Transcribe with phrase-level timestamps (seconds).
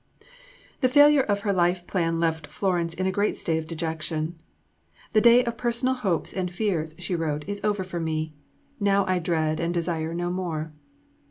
[0.79, 1.53] The failure of her
[1.85, 4.39] plan left Florence in a state of great dejection.
[5.13, 8.33] "The day of personal hopes and fears," she wrote, "is over for me.
[8.79, 10.73] Now I dread and desire no more."